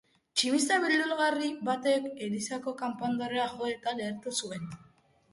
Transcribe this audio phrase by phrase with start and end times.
[0.37, 4.65] Tximista beldurgarri batek elizako kanpandorrea jo eta lehertu zuen.